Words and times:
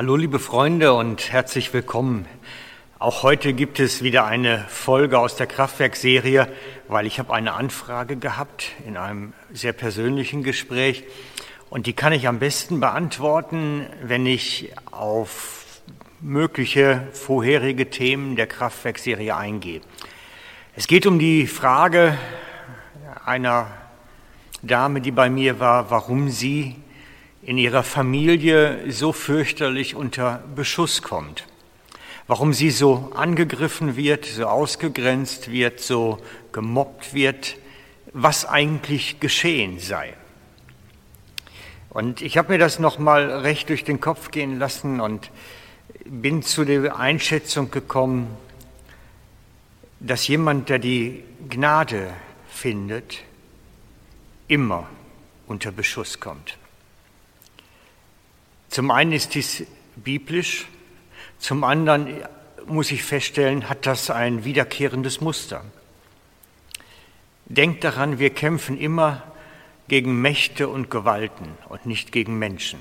Hallo 0.00 0.16
liebe 0.16 0.38
Freunde 0.38 0.94
und 0.94 1.30
herzlich 1.30 1.74
willkommen. 1.74 2.24
Auch 2.98 3.22
heute 3.22 3.52
gibt 3.52 3.78
es 3.80 4.02
wieder 4.02 4.24
eine 4.24 4.64
Folge 4.66 5.18
aus 5.18 5.36
der 5.36 5.46
Kraftwerkserie, 5.46 6.48
weil 6.88 7.04
ich 7.04 7.18
habe 7.18 7.34
eine 7.34 7.52
Anfrage 7.52 8.16
gehabt 8.16 8.72
in 8.86 8.96
einem 8.96 9.34
sehr 9.52 9.74
persönlichen 9.74 10.42
Gespräch 10.42 11.04
und 11.68 11.86
die 11.86 11.92
kann 11.92 12.14
ich 12.14 12.28
am 12.28 12.38
besten 12.38 12.80
beantworten, 12.80 13.84
wenn 14.02 14.24
ich 14.24 14.72
auf 14.90 15.82
mögliche 16.22 17.06
vorherige 17.12 17.90
Themen 17.90 18.36
der 18.36 18.46
Kraftwerkserie 18.46 19.36
eingehe. 19.36 19.82
Es 20.76 20.86
geht 20.86 21.04
um 21.04 21.18
die 21.18 21.46
Frage 21.46 22.16
einer 23.26 23.66
Dame, 24.62 25.02
die 25.02 25.10
bei 25.10 25.28
mir 25.28 25.60
war, 25.60 25.90
warum 25.90 26.30
sie 26.30 26.76
in 27.42 27.58
ihrer 27.58 27.82
Familie 27.82 28.90
so 28.90 29.12
fürchterlich 29.12 29.94
unter 29.94 30.42
Beschuss 30.54 31.02
kommt, 31.02 31.46
warum 32.26 32.52
sie 32.52 32.70
so 32.70 33.12
angegriffen 33.14 33.96
wird, 33.96 34.26
so 34.26 34.46
ausgegrenzt 34.46 35.50
wird, 35.50 35.80
so 35.80 36.18
gemobbt 36.52 37.14
wird, 37.14 37.56
was 38.12 38.44
eigentlich 38.44 39.20
geschehen 39.20 39.78
sei. 39.78 40.14
Und 41.88 42.22
ich 42.22 42.38
habe 42.38 42.52
mir 42.52 42.58
das 42.58 42.78
noch 42.78 42.98
mal 42.98 43.30
recht 43.40 43.68
durch 43.68 43.84
den 43.84 44.00
Kopf 44.00 44.30
gehen 44.30 44.58
lassen 44.58 45.00
und 45.00 45.30
bin 46.04 46.42
zu 46.42 46.64
der 46.64 46.96
Einschätzung 46.96 47.70
gekommen, 47.70 48.28
dass 49.98 50.28
jemand, 50.28 50.68
der 50.68 50.78
die 50.78 51.24
Gnade 51.48 52.12
findet, 52.48 53.18
immer 54.46 54.88
unter 55.46 55.72
Beschuss 55.72 56.20
kommt. 56.20 56.59
Zum 58.70 58.92
einen 58.92 59.12
ist 59.12 59.34
dies 59.34 59.66
biblisch, 59.96 60.66
zum 61.38 61.64
anderen 61.64 62.22
muss 62.66 62.92
ich 62.92 63.02
feststellen, 63.02 63.68
hat 63.68 63.84
das 63.84 64.10
ein 64.10 64.44
wiederkehrendes 64.44 65.20
Muster. 65.20 65.64
Denkt 67.46 67.82
daran, 67.82 68.20
wir 68.20 68.30
kämpfen 68.30 68.78
immer 68.78 69.24
gegen 69.88 70.20
Mächte 70.22 70.68
und 70.68 70.88
Gewalten 70.88 71.48
und 71.68 71.84
nicht 71.84 72.12
gegen 72.12 72.38
Menschen. 72.38 72.80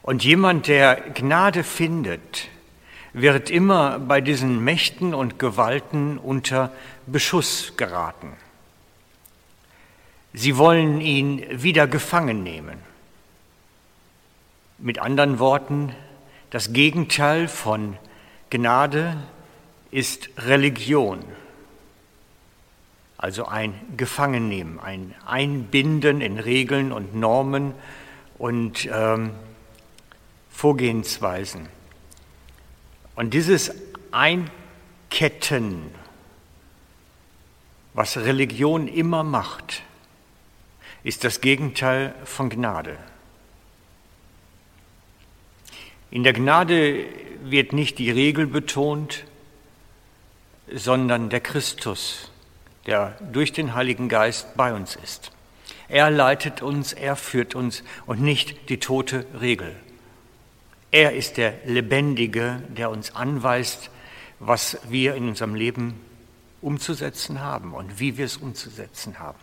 Und 0.00 0.24
jemand, 0.24 0.66
der 0.66 0.96
Gnade 1.12 1.62
findet, 1.62 2.48
wird 3.12 3.50
immer 3.50 3.98
bei 3.98 4.22
diesen 4.22 4.64
Mächten 4.64 5.12
und 5.12 5.38
Gewalten 5.38 6.16
unter 6.16 6.72
Beschuss 7.06 7.74
geraten. 7.76 8.32
Sie 10.32 10.56
wollen 10.56 11.02
ihn 11.02 11.44
wieder 11.50 11.86
gefangen 11.86 12.42
nehmen. 12.42 12.78
Mit 14.80 15.00
anderen 15.00 15.40
Worten, 15.40 15.92
das 16.50 16.72
Gegenteil 16.72 17.48
von 17.48 17.96
Gnade 18.48 19.16
ist 19.90 20.30
Religion, 20.38 21.24
also 23.16 23.46
ein 23.46 23.74
Gefangennehmen, 23.96 24.78
ein 24.78 25.16
Einbinden 25.26 26.20
in 26.20 26.38
Regeln 26.38 26.92
und 26.92 27.16
Normen 27.16 27.74
und 28.38 28.88
ähm, 28.92 29.32
Vorgehensweisen. 30.48 31.68
Und 33.16 33.34
dieses 33.34 33.72
Einketten, 34.12 35.90
was 37.94 38.16
Religion 38.16 38.86
immer 38.86 39.24
macht, 39.24 39.82
ist 41.02 41.24
das 41.24 41.40
Gegenteil 41.40 42.14
von 42.24 42.48
Gnade. 42.48 42.96
In 46.10 46.24
der 46.24 46.32
Gnade 46.32 47.04
wird 47.42 47.72
nicht 47.72 47.98
die 47.98 48.10
Regel 48.10 48.46
betont, 48.46 49.24
sondern 50.72 51.28
der 51.28 51.40
Christus, 51.40 52.30
der 52.86 53.18
durch 53.32 53.52
den 53.52 53.74
Heiligen 53.74 54.08
Geist 54.08 54.56
bei 54.56 54.72
uns 54.72 54.96
ist. 54.96 55.32
Er 55.88 56.10
leitet 56.10 56.62
uns, 56.62 56.92
er 56.92 57.16
führt 57.16 57.54
uns 57.54 57.82
und 58.06 58.20
nicht 58.20 58.68
die 58.68 58.78
tote 58.78 59.26
Regel. 59.40 59.74
Er 60.90 61.14
ist 61.14 61.36
der 61.36 61.54
Lebendige, 61.64 62.62
der 62.68 62.90
uns 62.90 63.14
anweist, 63.14 63.90
was 64.38 64.78
wir 64.88 65.14
in 65.14 65.28
unserem 65.28 65.54
Leben 65.54 66.00
umzusetzen 66.62 67.40
haben 67.40 67.74
und 67.74 68.00
wie 68.00 68.16
wir 68.16 68.24
es 68.24 68.38
umzusetzen 68.38 69.18
haben. 69.18 69.38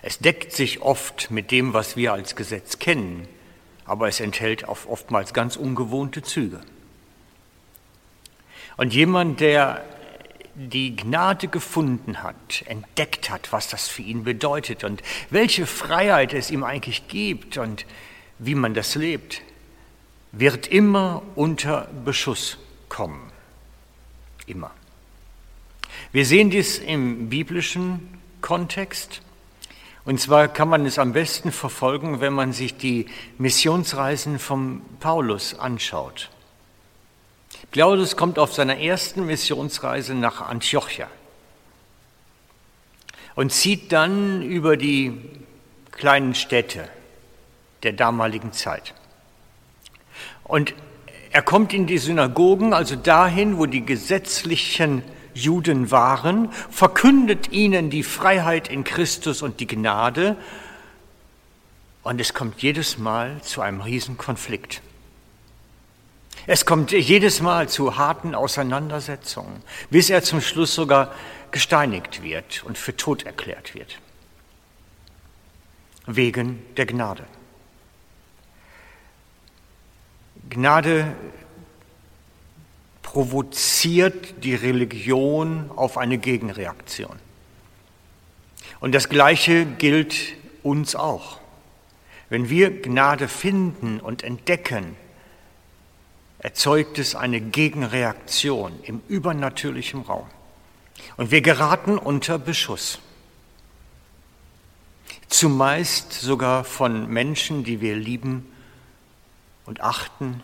Es 0.00 0.18
deckt 0.18 0.52
sich 0.52 0.80
oft 0.80 1.30
mit 1.30 1.50
dem, 1.50 1.74
was 1.74 1.96
wir 1.96 2.12
als 2.12 2.34
Gesetz 2.34 2.78
kennen, 2.78 3.28
aber 3.84 4.08
es 4.08 4.20
enthält 4.20 4.68
oftmals 4.68 5.34
ganz 5.34 5.56
ungewohnte 5.56 6.22
Züge. 6.22 6.60
Und 8.76 8.94
jemand, 8.94 9.40
der 9.40 9.84
die 10.54 10.96
Gnade 10.96 11.48
gefunden 11.48 12.22
hat, 12.22 12.64
entdeckt 12.66 13.30
hat, 13.30 13.52
was 13.52 13.68
das 13.68 13.88
für 13.88 14.02
ihn 14.02 14.24
bedeutet 14.24 14.84
und 14.84 15.02
welche 15.30 15.66
Freiheit 15.66 16.34
es 16.34 16.50
ihm 16.50 16.62
eigentlich 16.62 17.08
gibt 17.08 17.56
und 17.56 17.86
wie 18.38 18.54
man 18.54 18.74
das 18.74 18.94
lebt, 18.94 19.42
wird 20.32 20.66
immer 20.66 21.22
unter 21.34 21.88
Beschuss 22.04 22.58
kommen. 22.88 23.30
Immer. 24.46 24.70
Wir 26.10 26.26
sehen 26.26 26.50
dies 26.50 26.78
im 26.78 27.28
biblischen 27.28 28.18
Kontext. 28.40 29.21
Und 30.04 30.20
zwar 30.20 30.48
kann 30.48 30.68
man 30.68 30.84
es 30.84 30.98
am 30.98 31.12
besten 31.12 31.52
verfolgen, 31.52 32.20
wenn 32.20 32.32
man 32.32 32.52
sich 32.52 32.76
die 32.76 33.06
Missionsreisen 33.38 34.38
von 34.38 34.82
Paulus 34.98 35.58
anschaut. 35.58 36.30
Paulus 37.70 38.16
kommt 38.16 38.38
auf 38.38 38.52
seiner 38.52 38.78
ersten 38.78 39.24
Missionsreise 39.26 40.14
nach 40.14 40.40
Antiochia 40.40 41.08
und 43.34 43.52
zieht 43.52 43.92
dann 43.92 44.42
über 44.42 44.76
die 44.76 45.18
kleinen 45.92 46.34
Städte 46.34 46.88
der 47.82 47.92
damaligen 47.92 48.52
Zeit. 48.52 48.94
Und 50.44 50.74
er 51.30 51.42
kommt 51.42 51.72
in 51.72 51.86
die 51.86 51.98
Synagogen, 51.98 52.74
also 52.74 52.96
dahin, 52.96 53.56
wo 53.56 53.66
die 53.66 53.86
gesetzlichen 53.86 55.02
Juden 55.34 55.90
waren, 55.90 56.52
verkündet 56.70 57.52
ihnen 57.52 57.90
die 57.90 58.02
Freiheit 58.02 58.68
in 58.68 58.84
Christus 58.84 59.42
und 59.42 59.60
die 59.60 59.66
Gnade. 59.66 60.36
Und 62.02 62.20
es 62.20 62.34
kommt 62.34 62.62
jedes 62.62 62.98
Mal 62.98 63.40
zu 63.42 63.60
einem 63.60 63.80
Riesenkonflikt. 63.80 64.82
Es 66.46 66.66
kommt 66.66 66.90
jedes 66.90 67.40
Mal 67.40 67.68
zu 67.68 67.96
harten 67.96 68.34
Auseinandersetzungen, 68.34 69.62
bis 69.90 70.10
er 70.10 70.22
zum 70.22 70.40
Schluss 70.40 70.74
sogar 70.74 71.14
gesteinigt 71.52 72.22
wird 72.22 72.64
und 72.64 72.76
für 72.76 72.96
tot 72.96 73.24
erklärt 73.24 73.74
wird. 73.74 73.98
Wegen 76.06 76.62
der 76.76 76.86
Gnade. 76.86 77.24
Gnade 80.50 81.14
provoziert 83.12 84.42
die 84.42 84.54
Religion 84.54 85.70
auf 85.76 85.98
eine 85.98 86.16
Gegenreaktion. 86.16 87.14
Und 88.80 88.94
das 88.94 89.10
Gleiche 89.10 89.66
gilt 89.66 90.14
uns 90.62 90.96
auch. 90.96 91.38
Wenn 92.30 92.48
wir 92.48 92.80
Gnade 92.80 93.28
finden 93.28 94.00
und 94.00 94.24
entdecken, 94.24 94.96
erzeugt 96.38 96.98
es 96.98 97.14
eine 97.14 97.42
Gegenreaktion 97.42 98.72
im 98.84 99.02
übernatürlichen 99.08 100.00
Raum. 100.00 100.26
Und 101.18 101.30
wir 101.30 101.42
geraten 101.42 101.98
unter 101.98 102.38
Beschuss. 102.38 102.98
Zumeist 105.28 106.14
sogar 106.14 106.64
von 106.64 107.12
Menschen, 107.12 107.62
die 107.62 107.82
wir 107.82 107.94
lieben 107.94 108.50
und 109.66 109.82
achten, 109.82 110.42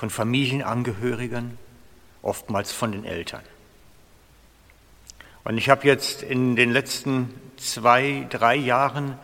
von 0.00 0.08
Familienangehörigen, 0.08 1.58
oftmals 2.22 2.72
von 2.72 2.92
den 2.92 3.04
Eltern. 3.04 3.42
Und 5.44 5.58
ich 5.58 5.68
habe 5.68 5.86
jetzt 5.86 6.22
in 6.22 6.56
den 6.56 6.72
letzten 6.72 7.34
zwei, 7.58 8.26
drei 8.30 8.56
Jahren 8.56 9.18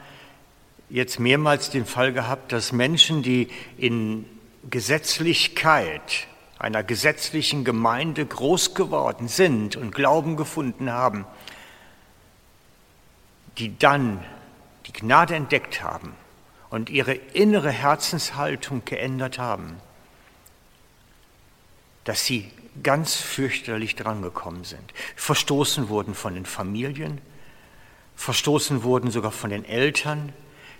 jetzt 0.90 1.18
mehrmals 1.18 1.70
den 1.70 1.86
Fall 1.86 2.12
gehabt, 2.12 2.52
dass 2.52 2.72
Menschen, 2.72 3.22
die 3.22 3.48
in 3.78 4.26
Gesetzlichkeit 4.68 6.26
einer 6.58 6.82
gesetzlichen 6.82 7.64
Gemeinde 7.64 8.26
groß 8.26 8.74
geworden 8.74 9.28
sind 9.28 9.76
und 9.76 9.94
Glauben 9.94 10.36
gefunden 10.36 10.92
haben, 10.92 11.24
die 13.56 13.78
dann 13.78 14.22
die 14.84 14.92
Gnade 14.92 15.36
entdeckt 15.36 15.82
haben 15.82 16.12
und 16.68 16.90
ihre 16.90 17.14
innere 17.14 17.70
Herzenshaltung 17.70 18.82
geändert 18.84 19.38
haben, 19.38 19.80
dass 22.06 22.24
sie 22.24 22.50
ganz 22.82 23.16
fürchterlich 23.16 23.96
drangekommen 23.96 24.64
sind, 24.64 24.94
verstoßen 25.16 25.88
wurden 25.88 26.14
von 26.14 26.34
den 26.34 26.46
Familien, 26.46 27.20
verstoßen 28.14 28.82
wurden 28.84 29.10
sogar 29.10 29.32
von 29.32 29.50
den 29.50 29.64
Eltern, 29.64 30.32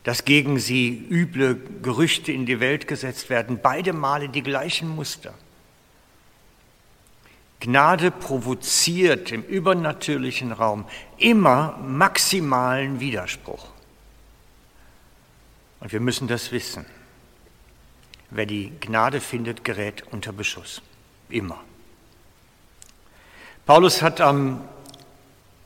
dass 0.04 0.24
gegen 0.24 0.60
sie 0.60 1.04
üble 1.10 1.60
Gerüchte 1.82 2.30
in 2.30 2.46
die 2.46 2.60
Welt 2.60 2.86
gesetzt 2.86 3.28
werden, 3.28 3.58
beide 3.60 3.92
Male 3.92 4.28
die 4.28 4.42
gleichen 4.42 4.88
Muster. 4.88 5.34
Gnade 7.58 8.12
provoziert 8.12 9.32
im 9.32 9.42
übernatürlichen 9.42 10.52
Raum 10.52 10.84
immer 11.18 11.76
maximalen 11.78 13.00
Widerspruch. 13.00 13.66
Und 15.80 15.92
wir 15.92 16.00
müssen 16.00 16.28
das 16.28 16.52
wissen. 16.52 16.86
Wer 18.30 18.46
die 18.46 18.72
Gnade 18.80 19.20
findet, 19.20 19.64
gerät 19.64 20.04
unter 20.12 20.32
Beschuss. 20.32 20.82
Immer. 21.28 21.58
Paulus 23.66 24.00
hat 24.00 24.20
am, 24.20 24.60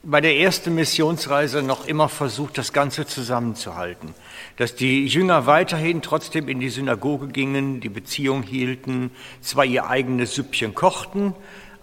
bei 0.02 0.22
der 0.22 0.38
ersten 0.38 0.74
Missionsreise 0.74 1.62
noch 1.62 1.86
immer 1.86 2.08
versucht, 2.08 2.56
das 2.56 2.72
Ganze 2.72 3.06
zusammenzuhalten. 3.06 4.14
Dass 4.56 4.74
die 4.74 5.06
Jünger 5.06 5.46
weiterhin 5.46 6.00
trotzdem 6.00 6.48
in 6.48 6.60
die 6.60 6.70
Synagoge 6.70 7.28
gingen, 7.28 7.80
die 7.80 7.90
Beziehung 7.90 8.42
hielten, 8.42 9.10
zwar 9.42 9.66
ihr 9.66 9.86
eigenes 9.86 10.34
Süppchen 10.34 10.74
kochten, 10.74 11.34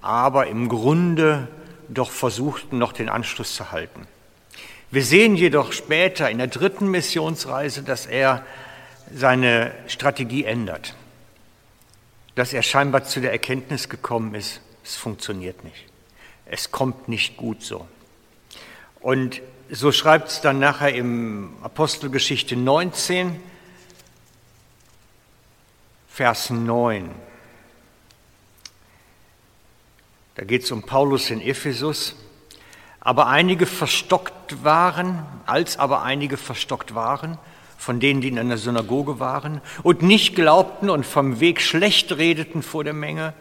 aber 0.02 0.48
im 0.48 0.70
Grunde 0.70 1.50
doch 1.90 2.10
versuchten, 2.10 2.80
noch 2.80 2.94
den 2.94 3.10
Anschluss 3.10 3.56
zu 3.56 3.72
halten. 3.72 4.08
Wir 4.90 5.04
sehen 5.04 5.36
jedoch 5.36 5.74
später 5.74 6.30
in 6.30 6.38
der 6.38 6.48
dritten 6.48 6.90
Missionsreise, 6.90 7.84
dass 7.84 8.06
er 8.06 8.46
seine 9.14 9.72
Strategie 9.88 10.46
ändert, 10.46 10.96
dass 12.38 12.54
er 12.54 12.62
scheinbar 12.62 13.04
zu 13.04 13.20
der 13.20 13.32
Erkenntnis 13.32 13.90
gekommen 13.90 14.36
ist, 14.36 14.62
es 14.84 14.96
funktioniert 14.96 15.64
nicht, 15.64 15.86
es 16.46 16.72
kommt 16.72 17.10
nicht 17.10 17.36
gut 17.36 17.64
so. 17.64 17.88
Und 19.00 19.42
so 19.72 19.92
schreibt 19.92 20.30
es 20.30 20.42
dann 20.42 20.60
nachher 20.60 20.94
im 20.94 21.58
Apostelgeschichte 21.64 22.56
19, 22.56 23.40
Vers 26.08 26.52
9. 26.52 27.10
Da 30.36 30.44
geht 30.44 30.64
es 30.64 30.72
um 30.72 30.84
Paulus 30.84 31.32
in 31.32 31.42
Ephesus. 31.42 32.16
Aber 33.00 33.26
einige 33.28 33.66
verstockt 33.66 34.64
waren, 34.64 35.26
als 35.48 35.80
aber 35.80 36.04
einige 36.04 36.38
verstockt 36.38 36.94
waren, 36.94 37.40
von 37.78 38.00
denen, 38.00 38.22
die 38.22 38.28
in 38.28 38.40
einer 38.40 38.58
Synagoge 38.58 39.20
waren 39.20 39.62
und 39.84 40.02
nicht 40.02 40.36
glaubten 40.36 40.90
und 40.90 41.06
vom 41.06 41.40
Weg 41.40 41.62
schlecht 41.62 42.18
redeten 42.18 42.64
vor 42.64 42.84
der 42.84 42.94
Menge, 42.94 43.34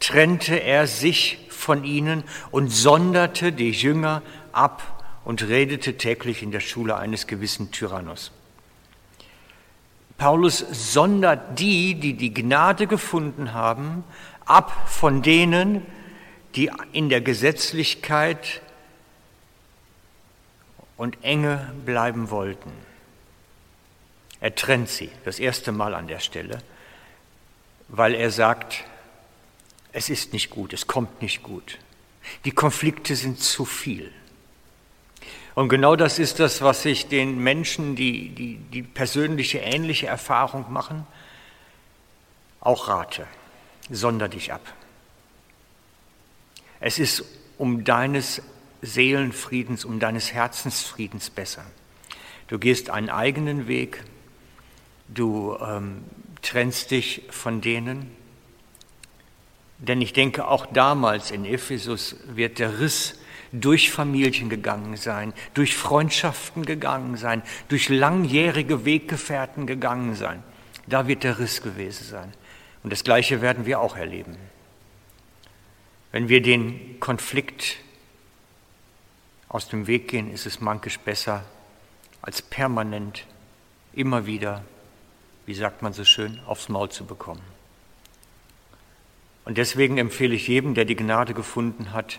trennte 0.00 0.62
er 0.62 0.86
sich 0.86 1.38
von 1.50 1.84
ihnen 1.84 2.24
und 2.50 2.70
sonderte 2.70 3.52
die 3.52 3.70
Jünger 3.70 4.22
ab 4.52 5.04
und 5.24 5.42
redete 5.48 5.96
täglich 5.96 6.42
in 6.42 6.52
der 6.52 6.60
Schule 6.60 6.96
eines 6.96 7.26
gewissen 7.26 7.70
Tyrannus. 7.72 8.30
Paulus 10.16 10.64
sondert 10.70 11.58
die, 11.58 11.94
die 11.94 12.14
die 12.14 12.32
Gnade 12.32 12.86
gefunden 12.86 13.52
haben, 13.52 14.04
ab 14.44 14.88
von 14.88 15.22
denen, 15.22 15.82
die 16.54 16.70
in 16.92 17.08
der 17.08 17.20
Gesetzlichkeit 17.20 18.60
und 20.96 21.24
Enge 21.24 21.72
bleiben 21.84 22.30
wollten. 22.30 22.70
Er 24.44 24.54
trennt 24.54 24.90
sie, 24.90 25.10
das 25.24 25.38
erste 25.38 25.72
Mal 25.72 25.94
an 25.94 26.06
der 26.06 26.20
Stelle, 26.20 26.62
weil 27.88 28.14
er 28.14 28.30
sagt, 28.30 28.84
es 29.90 30.10
ist 30.10 30.34
nicht 30.34 30.50
gut, 30.50 30.74
es 30.74 30.86
kommt 30.86 31.22
nicht 31.22 31.42
gut. 31.42 31.78
Die 32.44 32.50
Konflikte 32.50 33.16
sind 33.16 33.40
zu 33.40 33.64
viel. 33.64 34.12
Und 35.54 35.70
genau 35.70 35.96
das 35.96 36.18
ist 36.18 36.40
das, 36.40 36.60
was 36.60 36.84
ich 36.84 37.08
den 37.08 37.38
Menschen, 37.38 37.96
die, 37.96 38.28
die, 38.34 38.56
die 38.58 38.82
persönliche 38.82 39.60
ähnliche 39.60 40.08
Erfahrung 40.08 40.70
machen, 40.70 41.06
auch 42.60 42.88
rate. 42.88 43.26
Sonder 43.90 44.28
dich 44.28 44.52
ab. 44.52 44.74
Es 46.80 46.98
ist 46.98 47.24
um 47.56 47.84
deines 47.84 48.42
Seelenfriedens, 48.82 49.86
um 49.86 50.00
deines 50.00 50.34
Herzensfriedens 50.34 51.30
besser. 51.30 51.64
Du 52.48 52.58
gehst 52.58 52.90
einen 52.90 53.08
eigenen 53.08 53.68
Weg, 53.68 54.04
du 55.08 55.56
ähm, 55.60 56.04
trennst 56.42 56.90
dich 56.90 57.22
von 57.30 57.60
denen. 57.60 58.10
Denn 59.78 60.00
ich 60.00 60.12
denke, 60.12 60.48
auch 60.48 60.66
damals 60.66 61.30
in 61.30 61.44
Ephesus 61.44 62.16
wird 62.26 62.58
der 62.58 62.80
Riss 62.80 63.18
durch 63.52 63.90
Familien 63.90 64.48
gegangen 64.48 64.96
sein, 64.96 65.32
durch 65.54 65.76
Freundschaften 65.76 66.64
gegangen 66.64 67.16
sein, 67.16 67.42
durch 67.68 67.88
langjährige 67.88 68.84
Weggefährten 68.84 69.66
gegangen 69.66 70.14
sein. 70.14 70.42
Da 70.86 71.06
wird 71.06 71.22
der 71.22 71.38
Riss 71.38 71.62
gewesen 71.62 72.04
sein. 72.04 72.32
Und 72.82 72.92
das 72.92 73.04
Gleiche 73.04 73.40
werden 73.40 73.64
wir 73.64 73.80
auch 73.80 73.96
erleben. 73.96 74.36
Wenn 76.12 76.28
wir 76.28 76.42
den 76.42 77.00
Konflikt 77.00 77.78
aus 79.48 79.68
dem 79.68 79.86
Weg 79.86 80.08
gehen, 80.08 80.32
ist 80.32 80.46
es 80.46 80.60
mankisch 80.60 80.98
besser, 80.98 81.44
als 82.22 82.42
permanent 82.42 83.26
immer 83.92 84.26
wieder, 84.26 84.64
wie 85.46 85.54
sagt 85.54 85.82
man 85.82 85.92
so 85.92 86.04
schön, 86.04 86.40
aufs 86.46 86.68
Maul 86.68 86.90
zu 86.90 87.04
bekommen. 87.04 87.42
Und 89.44 89.58
deswegen 89.58 89.98
empfehle 89.98 90.34
ich 90.34 90.48
jedem, 90.48 90.74
der 90.74 90.84
die 90.84 90.96
Gnade 90.96 91.34
gefunden 91.34 91.92
hat, 91.92 92.18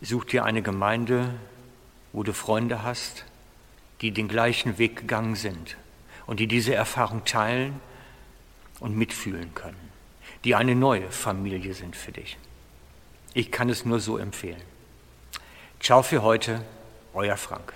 such 0.00 0.24
dir 0.24 0.44
eine 0.44 0.62
Gemeinde, 0.62 1.34
wo 2.12 2.22
du 2.22 2.32
Freunde 2.32 2.82
hast, 2.82 3.24
die 4.00 4.10
den 4.10 4.28
gleichen 4.28 4.78
Weg 4.78 4.96
gegangen 4.96 5.36
sind 5.36 5.76
und 6.26 6.40
die 6.40 6.48
diese 6.48 6.74
Erfahrung 6.74 7.24
teilen 7.24 7.80
und 8.80 8.96
mitfühlen 8.96 9.54
können, 9.54 9.90
die 10.44 10.54
eine 10.54 10.74
neue 10.74 11.10
Familie 11.10 11.72
sind 11.72 11.96
für 11.96 12.12
dich. 12.12 12.36
Ich 13.32 13.52
kann 13.52 13.68
es 13.68 13.84
nur 13.84 14.00
so 14.00 14.18
empfehlen. 14.18 14.60
Ciao 15.80 16.02
für 16.02 16.22
heute, 16.22 16.62
euer 17.14 17.36
Frank. 17.36 17.72